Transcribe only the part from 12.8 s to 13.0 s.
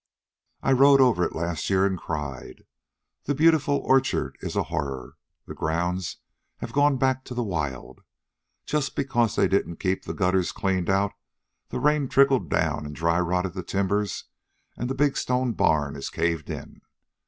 and